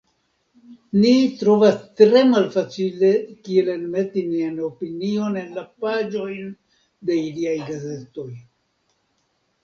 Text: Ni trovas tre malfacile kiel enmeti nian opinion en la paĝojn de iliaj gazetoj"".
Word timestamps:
Ni 0.99 1.09
trovas 1.39 1.75
tre 1.99 2.21
malfacile 2.29 3.11
kiel 3.47 3.69
enmeti 3.73 4.23
nian 4.29 4.55
opinion 4.67 5.37
en 5.41 5.51
la 5.59 5.65
paĝojn 5.85 6.49
de 7.11 7.19
iliaj 7.27 7.53
gazetoj"". 7.69 8.25